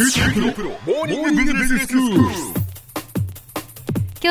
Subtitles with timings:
[0.00, 0.06] 今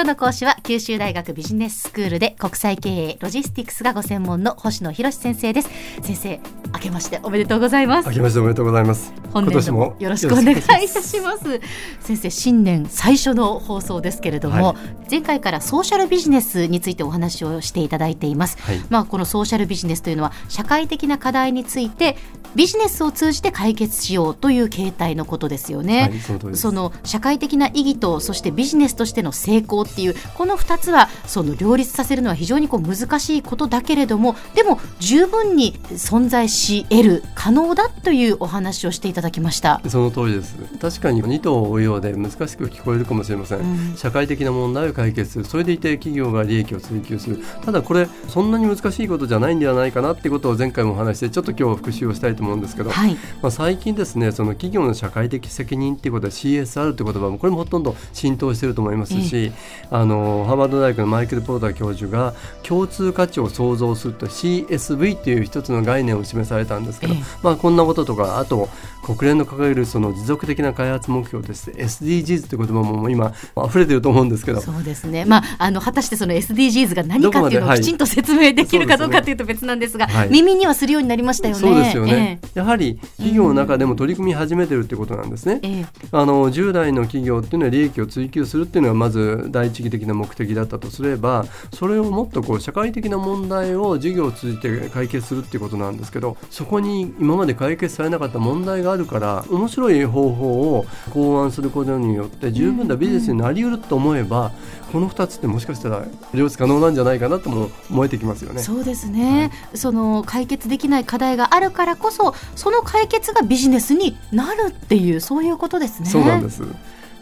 [0.04, 5.70] 日の講師は九州大学ビジネススクールで国際経営ロジスティクスがご専門の星野博先生です。
[6.02, 6.40] 先生
[6.78, 8.10] 明けましておめでとうございます。
[8.10, 9.12] 明けましておめでとうございます。
[9.34, 11.60] 本年度もよろしくお願いいたします。
[12.02, 14.76] 先生新年最初の放送ですけれども、はい、
[15.10, 22.16] 前回からソーシャルビジネスについてお話をしていただいています、はい、まあこのソーシャルビジネスというのは社会的な課題について
[22.56, 39.82] ビジネスを通じて解決しようという形態のことですよね、はい、そのその社会的な意義とそしてビジネスとしての成功っていうこの2つはその両立させるのは非常にこう難しいことだけれどもでも十分に存在し得る可能だというお話をしていただきました。
[39.88, 40.56] その通りです。
[40.80, 45.46] 確かに二頭を追うようで難しく聞こえるかもしれません、うん、社会的な問題を解決する。
[45.46, 47.40] それでいて企業が利益を追求する。
[47.64, 59.52] ただこれそんなに難しいことじゃないんではないかなってことを前回もお話してちょっと今日復習をしたいと思うんですけど、はい、まあ、最近ですねその企業の社会的責任っていうことは CSR って言葉もこれもほとんど浸透していると思いますし、
[59.90, 68.70] あのハーバード大学のマイケル・ポーター教授が共通価値を創造すると CSV という一つの概念を示されたんですけど、まあ、こんなこととかあと
[69.04, 73.34] 国連の掲げるその持続的な開発目標です SDGs という言葉も今
[73.66, 74.62] 溢れてると思うんですけど。
[74.62, 81.60] そうですね、まあ、あの果たしてその SDGs が何かっていうのをきちんと説明できるかどうかというと別なんですが、はい、耳にはするようになりましたよね。
[81.60, 85.60] そうですよね、えー、やはり企業の中でも取り組み始めてるってことなんですね。
[85.64, 104.52] えー、あの従来の企業っていうのは利益を追求するっていうのがまず第一義的な目的だったとすればそれをもっとこう社会的な問題を事業を通じて解決するっていうことなんですけどそこに今まで解決されなかった問題があるから面白い方法を考案することによって十分なビジネスになりうると思えば、
[104.92, 108.62] この2つってもしかしたら両立可能なんじゃないかなとも思えてきますよね。
[108.62, 116.10] そうですね、はい、その解決できない課題があるからこそその解決がビジネスになるっていうそういうことですね。
[116.10, 116.64] そうなんです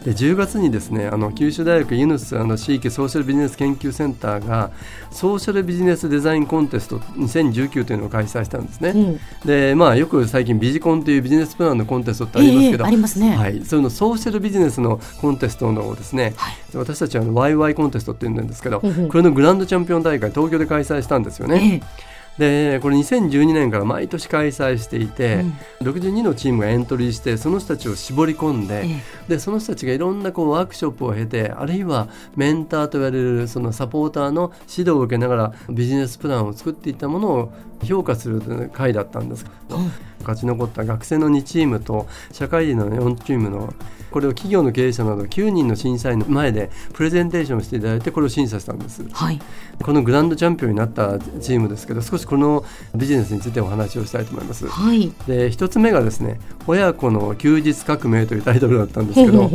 [0.04, 4.70] で10月にですねあの九州大学ユヌス地域ソーシャルビジネス研究センターが
[5.10, 21.82] ソーシャルビジネスデザインコンテスト2019というのを開催したんですね、うん、でまあよく最近ビジコンというビジネスプランのコンテストってありますけど、えー、ありますね、はい、そのソーシャルビジネスのコンテストのですね、はい、私たちはあのワイワイコンテストって言うんですけど、うん、これのグランドチャンピオン大会東京で開催したんですよね。
[21.82, 25.44] えーでこれ2012年から毎年開催していて、
[25.80, 37.52] うん、62のチームがエントリーしてその人たちを絞り込んでええ、でその人たちがいろんなこうワークショップを経てあるいはメンターと言われるそのサポーターの指導を受けながらビジネスプランを作っていったものを
[37.84, 43.74] 評価する会だったんですけど、うん、勝ち残った学生の2チームと社会人の4チームの
[44.10, 49.40] これを企業の経営者など9人の審査員の前でプレゼンテーションしていただいてこれを審査したんです、はい、
[49.82, 52.64] このグランドチャンピオンになったチームですけど少しこの
[52.94, 59.50] ビジネスについてお話をしたいと思います、はい、で1つ目がですね親子の休日革命というタイトルだったんですけど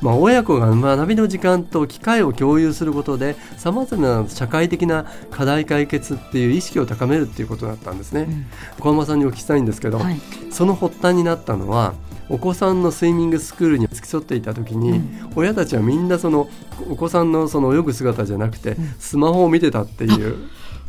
[0.00, 8.22] まあ、親子が学びの時間と機会を共有することでさまざまな社会的な課題解決っていう意識を高めるっていうことだったんですね。
[8.22, 8.46] うん、
[8.78, 10.20] 小浜さんにお聞きしたいんですけど、はい、
[10.50, 11.94] その発端になったのは
[12.28, 16.48] お子さんのスイミングスクールに付き添っていた時に、うん、親たちはみんなその
[16.90, 20.48] お子さんのその泳ぐ姿じゃなくて、スマホを見てたっていう。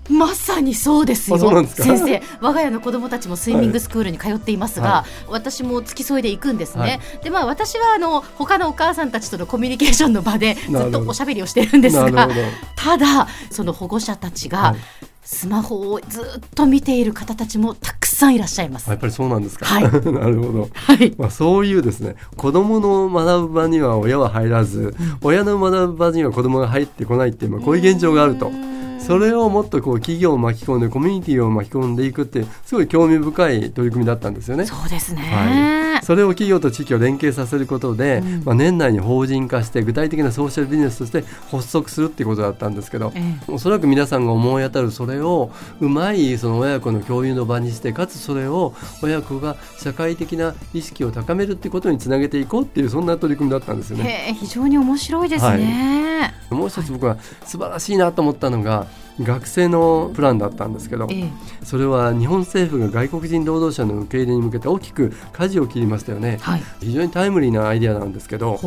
[0.09, 1.37] まさにそうですよ。
[1.65, 12.27] 先生我が家の子供たちもスイミングスクールに通っていますが、はい、私も付き添いで行くんですね、はい、でまあ私はあの他のお母さんたちとのコミュニケーションの場で ずっとおしゃべりをしてるんですが
[12.75, 14.75] ただその保護者たちが、
[15.23, 16.23] スマホをずっ
[16.55, 18.89] と見ている方たちもたくさんいらっしゃいます。
[18.89, 19.65] やっぱりそうなんですか？
[19.65, 20.69] はい、 なるほど。
[20.73, 21.13] はい。
[21.17, 28.51] まあそういうですね、子供の学ぶ場には親は入らず、うん、親の学ぶ場には子供が入ってこないっていうまあこういう現状があると。
[28.99, 34.65] それをもっとこう企業を巻き込んでコミュニティを巻き込んでいくってすごい興味深い取り組みだったんですよね。
[34.65, 41.21] そうですね、はい、それを企業と地域を連携させることで、うん、まあ、年内に法人化して具体的なソーシャルビジネスとして
[41.51, 54.35] 発足するっていうことだったんですけど、ええ、おそらく皆さんが思い当たるそれをうまいその親子の共有の場にしてかつそれを親子が社会的な意識を高めるっていうことにつなげていこうっていうそんな取り組みだったんですよね。
[54.39, 58.87] 非常に面白いですね、はい、もう一つ僕は素晴らしいなと思ったのが、
[59.21, 61.29] 学生のプランだったんですけど、ええ、
[61.63, 68.59] それは日本政府が外国人労働者の受け入れに向けて大きく舵を切りましたよね、はい、非常にタイムリーなアイデアなんですけど、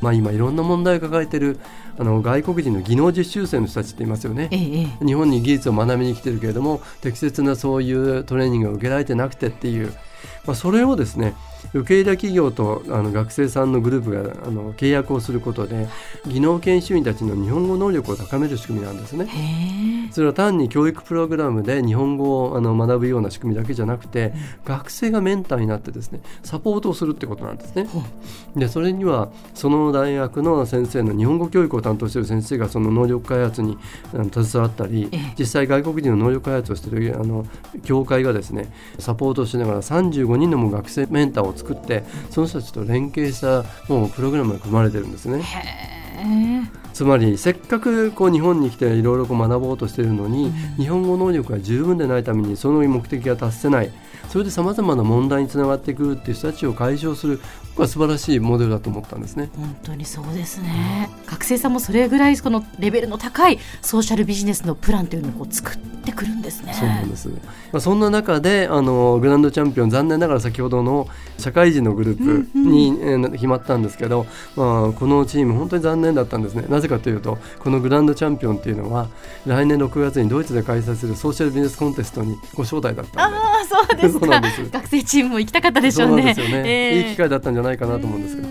[0.00, 1.58] まあ、今いろんな問題を抱えている
[1.98, 9.92] あの外国人の技能実習生の人たちっていますよね、え、日本に技術を学びに来てるけれども適切なそういうトレーニングを受けられてなくてっていう、
[10.46, 11.34] まあ、それをですね
[11.74, 15.88] 受け入れ企業とあの学生さんのグループがあの契約をすることで
[16.26, 19.28] 技能研修員たちの日本語能力を高める仕組みなんですね。
[20.12, 24.32] それは単に教育プログラムで日本語をあの学ぶような仕組みだけじゃなくて、
[24.66, 27.88] うん、学生がメンターになってですねサポートをするってことなんですね。
[28.56, 33.78] でそれにはその大学の先生の日本語教育を担当している先生がその能力開発に
[34.12, 37.46] 携わったり実際外国人の能力開発をしているあの
[37.84, 45.42] 協会がですねサポートしながら35人のも学生メンターを作ってその人たちと連携したもうプログラムが組まれてるんですね。
[46.92, 53.90] つまりせっかくこう日本に来ていろいろ学ぼうとしているのに、うん、日本語能力が十分でないためにその目的が達せない。
[54.28, 57.40] それでさまざまな問題につながってくるっていう人たちを解消する
[57.70, 59.50] 僕は素晴らしいモデルだと思ったんですね。
[59.56, 61.10] 本当にそうですね。
[61.26, 66.72] 学生さんもそれぐらいこのレベルの高いソーシャルビジネスのプランというのを作ってくるんですね。
[66.72, 67.34] そうなんです、ま
[67.74, 71.08] あ、そんな中であのグランドチャンピオン残念ながら先ほどの
[71.38, 72.18] 社会人のグルー
[72.52, 76.66] プに、うんうん、決まったんですけど、まあ、このチーム本当に残念だったんですね。
[76.68, 79.08] なぜかというとこのグランドチャンピオンっていうのは
[79.46, 83.36] 来年6月にドイツで開催するソーシャルビジネスコンテストにご招待だったんで。
[83.36, 84.40] ああそうですか。
[84.72, 86.34] 学生チームも行きたかったでしょうね。
[86.36, 86.62] うね。
[86.64, 88.48] えー、いい機会だったんじゃないかなと思うんですけど。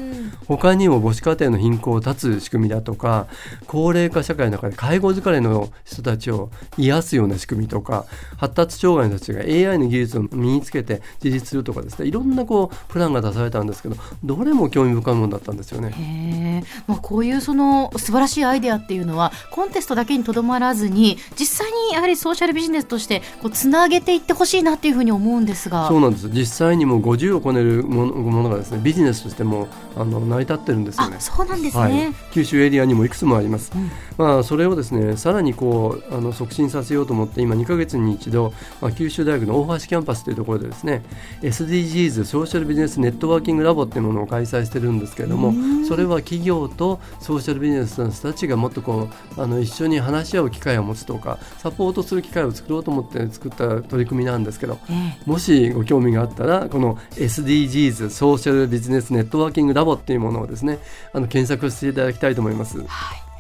[0.58, 3.28] 他にも母子家庭の貧困を断つ仕組みだとか
[3.68, 8.06] 高齢化社会の中で介護疲れの人たちを癒すような仕組みとか
[8.36, 13.96] 発達障害の人たちが AI の技術を身につけて自立するとかですねいろんなこうプランが出されたんですけど
[14.26, 16.66] どれも興味深いものだったんですよね。
[16.86, 25.88] まあ、こういうその素晴らしいアイデアっていうのはコンテストだけにとどまらずに実際にやはりソーシャルビジネスとしてこうつなげていってほしいなっていうふうに思うんですが。
[25.88, 26.30] そうなんです。
[26.30, 28.06] 実際にも50を超えるも
[28.44, 31.18] のがですねビジネスとしてもあの成り立ってるんですよね。
[31.20, 33.72] そうなんですね、はい、九州エリアにもいくつもあります。
[33.76, 41.04] うん、まあそれをですねさらにこうあの促進させようと思って今2か月に一度、まあ、九州大学の大橋キャンパスというところでですね
[41.42, 45.54] SDGs ソーシャルビジネスネットワーキングラボっていうものを開催してるんですけれども
[45.88, 54.80] それは企業とソーシャルビジネスの人たちがもっとこうあの一緒に話し合う機会を持つとかサポートする機会を作ろうと思って作った取り組みなんですけど、
[55.26, 60.80] もしご興味があったらこの SDGs ソーシャルビジネスネットワーキングラボっていうものをですね
[61.12, 62.80] あの検索していただきたいと思います。
[62.80, 63.32] はい。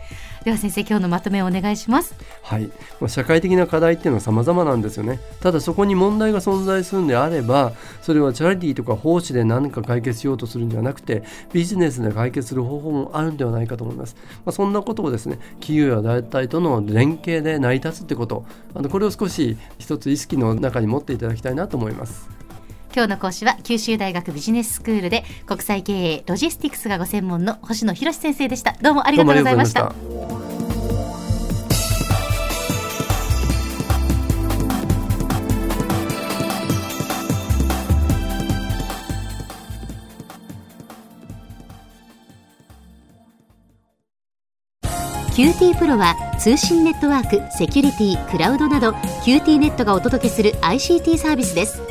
[0.43, 2.15] では先生今日のまとめをお願いします。
[2.41, 2.71] はい。
[3.07, 5.19] 社会的な課題っていうのは様々なんですよね。
[5.39, 11.21] ただそこに問題が存在するんであればそれはチャリティーとか奉仕で何か解決しようとするんではなくて
[11.53, 18.43] ビジネスで解決する方法もあるんではないかと思います、まあ、そんなことをですね企業や団体との連携で成り立つってこと。
[18.73, 22.40] あのこれを少し一つ意識の中に持っていただきたいなと思います
[22.93, 28.75] 今日の講師は九州大学ビジネススクールで国際経営ロジスティクスがご専門の星野博先生でした。
[28.81, 29.93] どうもありがとうございました。
[45.33, 48.91] QT PRO は通信ネットワーク、セキュリティ、クラウドなど
[49.23, 51.90] QT ネットがお届けする ICT サービスです。